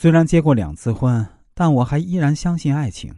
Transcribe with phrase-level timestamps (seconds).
[0.00, 3.14] 虽然结过两次婚，但我还依然相信爱情。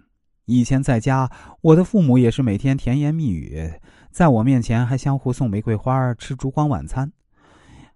[0.47, 3.73] 以前在家，我的父母也是每天甜言蜜语，
[4.11, 7.09] 在我面前还相互送玫瑰花、吃烛光晚餐，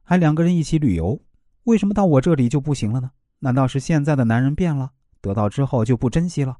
[0.05, 1.21] 还两个人一起旅游。
[1.65, 3.11] 为什么到我这里就不行了呢？
[3.41, 6.57] 难道是现在的男人变了，得到之后就不珍惜了？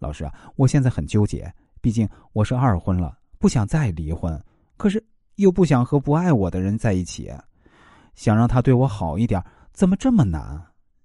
[0.00, 1.48] 老师啊，我现在很纠结，
[1.80, 4.36] 毕竟我是二婚了，不想再离婚，
[4.76, 5.00] 可是
[5.36, 7.30] 又不想和不爱我的人在一起，
[8.16, 9.40] 想让他对我好一点，
[9.72, 10.60] 怎么这么难？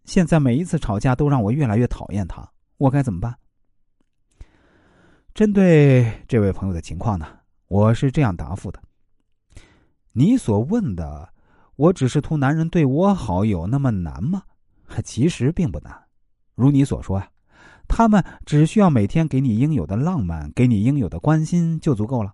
[0.07, 3.35] 现在每一次吵架都让我越来越讨厌他，我该怎么办？
[5.33, 7.27] 针对这位朋友的情况呢，
[7.67, 8.81] 我是这样答复的：
[10.13, 11.27] 你所问的，
[11.75, 14.43] 我只是图男人对我好，有那么难吗？
[15.03, 16.05] 其实并不难。
[16.55, 17.29] 如你所说呀，
[17.89, 22.33] 他们只需要每天给你应有的浪漫，给你应有的关心就足够了。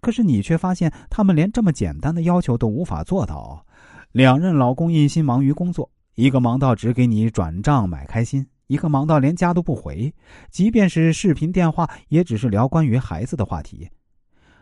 [0.00, 3.64] 可是你却发现，他们连这么简单的要求都无法做到。
[4.10, 8.46] 两任老公一心忙于工作，一个忙到只给你转账买开心。
[8.66, 10.12] 一个忙到连家都不回，
[10.50, 13.90] 即便是视频电话，也只是聊关于孩子的话题。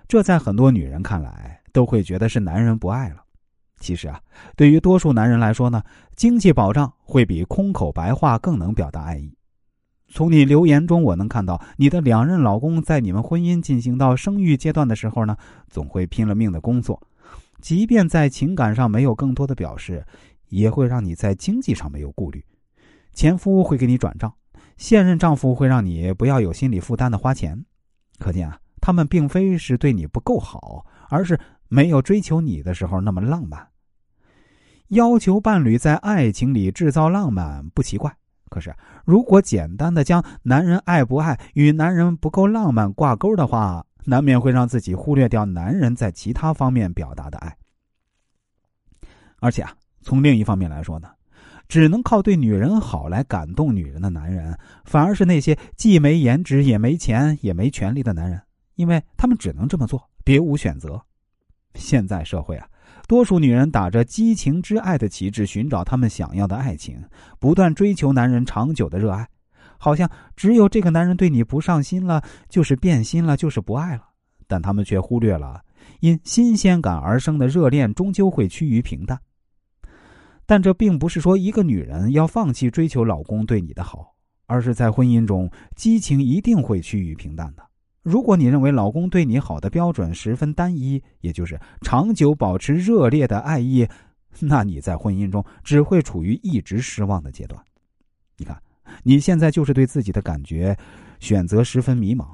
[0.08, 3.22] 这在很多女人看来，都会觉得是男人不爱了。
[3.78, 4.20] 其实啊，
[4.56, 5.80] 对于多数男人来说呢，
[6.16, 9.32] 经济保障会比空口白话更能表达爱意。
[10.08, 15.36] 从你留言中，我能看到你的两任老公在你们婚姻进行到生育阶段的时候呢，
[15.68, 17.00] 总会拼了命的工作，
[17.60, 20.04] 即便在情感上没有更多的表示，
[20.52, 22.44] 也会让你在经济上没有顾虑。
[23.14, 24.32] 前夫会给你转账，
[24.76, 27.64] 现任丈夫会让你不要有心理负担的花钱，
[28.18, 33.68] 可见啊，他们并非是对你不够好，而是没有追求你的时候那么浪漫。
[34.88, 38.14] 要求伴侣在爱情里制造浪漫不奇怪，
[38.50, 38.74] 可是
[39.06, 47.56] 如果简单的将男人爱不爱与男人不够浪漫挂钩的话，难免会让自己忽略掉男人在其他方面表达的爱。
[49.40, 51.08] 而且啊，从另一方面来说呢。
[51.68, 58.38] 只能靠对女人好来感动女人的男人，反而是那些既没颜值也没钱也没权利的男人，
[58.74, 61.00] 因为他们只能这么做，别无选择。
[61.74, 62.68] 现在社会啊，
[63.08, 67.02] 多数女人打着激情之爱的旗帜寻找他们想要的爱情，
[67.38, 69.26] 不断追求男人长久的热爱，
[69.78, 74.02] 好像只有这个男人对你不上心了，就是变心了，就是不爱了。
[74.46, 75.62] 但他们却忽略了，
[76.00, 79.18] 因新鲜感而生的热恋终究会趋于平淡。
[80.52, 84.14] 但这并不是说一个女人要放弃追求老公对你的好，
[84.44, 87.66] 而是在婚姻中，激情一定会趋于平淡的。
[88.02, 93.88] 如果你认为老公对你好的标准十分单一，也就是长久保持热烈的爱意，
[94.40, 97.58] 那你在婚姻中只会处于一直失望的阶段。
[98.36, 98.62] 你看，
[99.02, 100.76] 你现在就是对自己的感觉
[101.18, 102.26] 选择十分迷茫，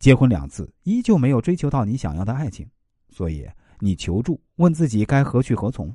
[0.00, 2.68] 结婚两次依旧没有追求到你想要的爱情，
[3.10, 3.46] 所以
[3.78, 5.94] 你求助，问自己该何去何从。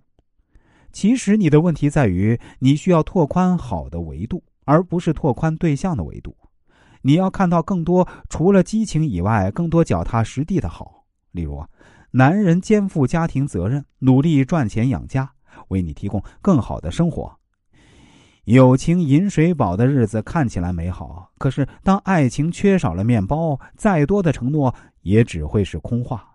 [0.91, 6.35] 其实你的问题在于，你需要拓宽好的维度，而不是拓宽对象的维度。
[7.01, 11.05] 你要看到更多除了激情以外，更多脚踏实地的好。
[11.31, 11.63] 例如，
[12.11, 15.31] 男人肩负家庭责任，努力赚钱养家，
[15.69, 17.37] 为你提供更好的生活。
[18.45, 26.28] 友情饮水饱的日子看起来美好，可是当爱情缺少了面包，再多的承诺也只会是空话。